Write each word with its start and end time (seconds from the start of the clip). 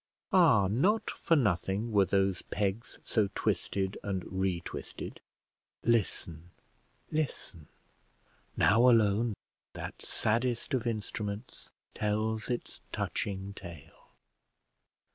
Ah, 0.33 0.67
not 0.67 1.11
for 1.11 1.35
nothing 1.35 1.91
were 1.91 2.05
those 2.05 2.41
pegs 2.41 2.97
so 3.03 3.29
twisted 3.35 3.99
and 4.03 4.25
re 4.25 4.59
twisted; 4.61 5.21
listen, 5.83 6.49
listen! 7.11 7.67
Now 8.57 8.89
alone 8.89 9.35
that 9.73 10.01
saddest 10.01 10.73
of 10.73 10.87
instruments 10.87 11.69
tells 11.93 12.49
its 12.49 12.81
touching 12.91 13.53
tale. 13.53 14.13